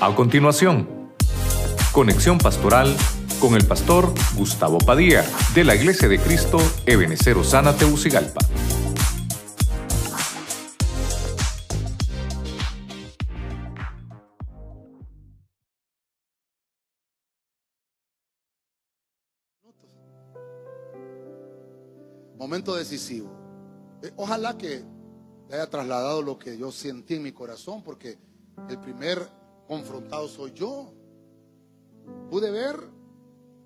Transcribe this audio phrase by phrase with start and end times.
[0.00, 0.88] A continuación,
[1.90, 2.96] conexión pastoral
[3.40, 5.24] con el pastor Gustavo Padilla
[5.56, 8.38] de la Iglesia de Cristo Ebenecer Osana Teucigalpa.
[22.36, 23.32] Momento decisivo.
[24.04, 24.84] Eh, Ojalá que
[25.50, 28.16] haya trasladado lo que yo sentí en mi corazón, porque
[28.68, 29.37] el primer
[29.68, 30.92] confrontado soy yo.
[32.30, 32.76] Pude ver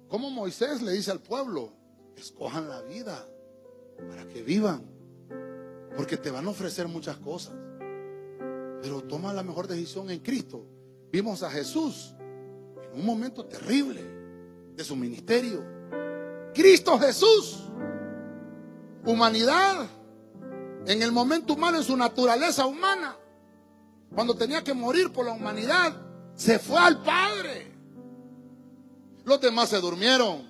[0.08, 1.72] cómo Moisés le dice al pueblo,
[2.16, 3.26] escojan la vida
[4.10, 4.82] para que vivan,
[5.96, 7.54] porque te van a ofrecer muchas cosas,
[8.82, 10.66] pero toma la mejor decisión en Cristo.
[11.12, 12.14] Vimos a Jesús
[12.92, 14.02] en un momento terrible
[14.74, 15.64] de su ministerio.
[16.52, 17.62] Cristo Jesús,
[19.06, 19.86] humanidad,
[20.86, 23.16] en el momento humano, en su naturaleza humana,
[24.14, 25.94] cuando tenía que morir por la humanidad,
[26.34, 27.72] se fue al Padre.
[29.24, 30.42] Los demás se durmieron,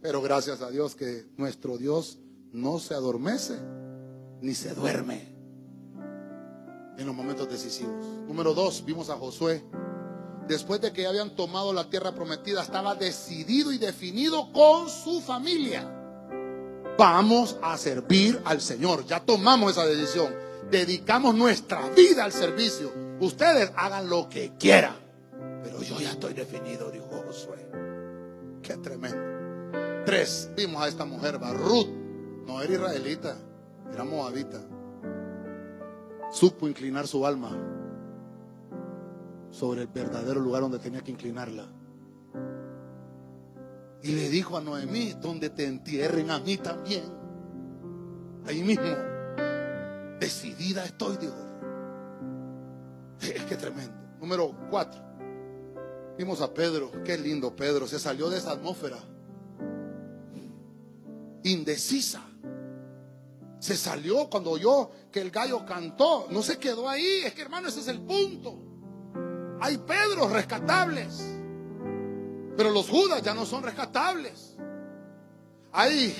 [0.00, 2.18] pero gracias a Dios que nuestro Dios
[2.52, 3.58] no se adormece
[4.40, 5.34] ni se duerme
[6.96, 8.06] en los momentos decisivos.
[8.26, 9.64] Número dos, vimos a Josué.
[10.48, 15.92] Después de que habían tomado la tierra prometida, estaba decidido y definido con su familia.
[16.96, 19.04] Vamos a servir al Señor.
[19.06, 20.45] Ya tomamos esa decisión.
[20.70, 22.92] Dedicamos nuestra vida al servicio.
[23.20, 24.96] Ustedes hagan lo que quieran.
[25.62, 27.68] Pero yo ya estoy definido, dijo Josué.
[28.62, 30.04] Qué tremendo.
[30.04, 31.88] Tres, vimos a esta mujer, Barrut.
[32.46, 33.36] No era israelita,
[33.92, 34.60] era moabita.
[36.30, 37.50] Supo inclinar su alma
[39.50, 41.66] sobre el verdadero lugar donde tenía que inclinarla.
[44.02, 47.04] Y le dijo a Noemí, donde te entierren a mí también.
[48.46, 49.15] Ahí mismo.
[50.26, 51.36] Decidida estoy, dijo.
[53.20, 53.94] Es que tremendo.
[54.18, 55.00] Número cuatro.
[56.18, 56.90] Vimos a Pedro.
[57.04, 57.86] Qué lindo Pedro.
[57.86, 58.98] Se salió de esa atmósfera.
[61.44, 62.24] Indecisa.
[63.60, 66.26] Se salió cuando oyó que el gallo cantó.
[66.28, 67.22] No se quedó ahí.
[67.24, 68.58] Es que hermano, ese es el punto.
[69.60, 71.22] Hay Pedros rescatables.
[72.56, 74.56] Pero los Judas ya no son rescatables.
[75.70, 76.12] Hay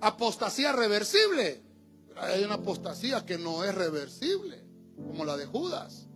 [0.00, 1.69] apostasía reversible.
[2.20, 4.62] Hay una apostasía que no es reversible,
[4.94, 6.06] como la de Judas.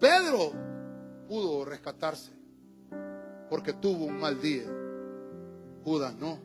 [0.00, 0.52] Pedro
[1.28, 2.32] pudo rescatarse
[3.48, 4.66] porque tuvo un mal día.
[5.84, 6.40] Judas no,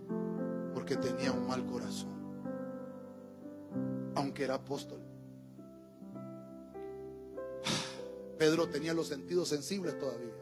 [0.76, 2.14] porque tenía un mal corazón.
[4.16, 5.00] Aunque era apóstol.
[8.38, 10.34] Pedro tenía los sentidos sensibles todavía.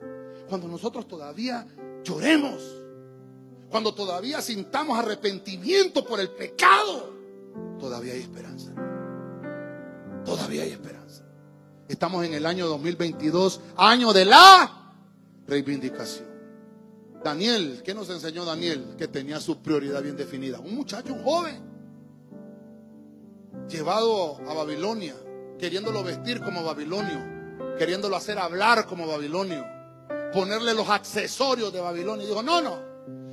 [0.50, 1.66] Cuando nosotros todavía
[2.04, 2.62] lloremos,
[3.70, 7.21] cuando todavía sintamos arrepentimiento por el pecado,
[7.82, 8.72] todavía hay esperanza.
[10.24, 11.26] Todavía hay esperanza.
[11.90, 14.94] Estamos en el año 2022, año de la
[15.48, 16.30] reivindicación.
[17.22, 18.96] Daniel, ¿qué nos enseñó Daniel?
[18.98, 20.60] Que tenía su prioridad bien definida.
[20.60, 21.62] Un muchacho, un joven,
[23.68, 25.16] llevado a Babilonia,
[25.60, 29.66] queriéndolo vestir como babilonio, queriéndolo hacer hablar como babilonio
[30.32, 32.24] ponerle los accesorios de Babilonia.
[32.24, 32.78] Y dijo, no, no,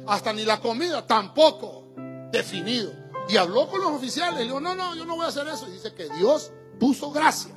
[0.07, 1.93] hasta ni la comida tampoco
[2.31, 2.93] definido.
[3.29, 5.69] Y habló con los oficiales dijo, no, no, yo no voy a hacer eso.
[5.69, 6.51] Y dice que Dios
[6.81, 7.55] puso gracia.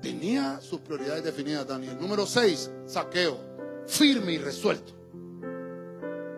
[0.00, 1.96] Tenía sus prioridades definidas, Daniel.
[2.00, 3.38] Número 6, saqueo,
[3.86, 4.92] firme y resuelto.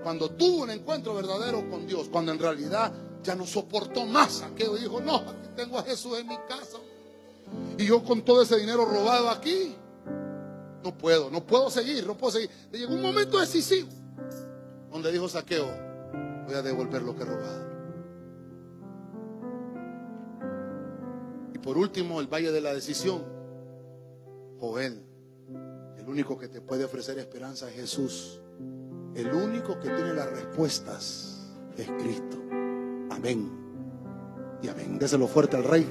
[0.03, 2.93] Cuando tuvo un encuentro verdadero con Dios, cuando en realidad
[3.23, 6.77] ya no soportó más saqueo, dijo, no, aquí tengo a Jesús en mi casa.
[7.79, 9.75] Y yo con todo ese dinero robado aquí,
[10.83, 12.51] no puedo, no puedo seguir, no puedo seguir.
[12.71, 13.89] Llegó un momento decisivo
[14.91, 15.84] donde dijo Saqueo,
[16.44, 17.75] voy a devolver lo que he robado.
[21.55, 23.22] Y por último, el valle de la decisión.
[24.60, 25.03] Joel,
[25.99, 28.41] el único que te puede ofrecer esperanza es Jesús.
[29.15, 32.37] El único que tiene las respuestas es Cristo.
[33.11, 33.50] Amén.
[34.62, 34.99] Y amén.
[34.99, 35.87] Déselo fuerte al Rey.